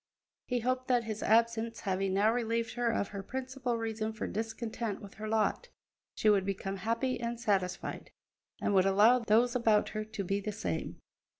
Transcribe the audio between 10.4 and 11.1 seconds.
same.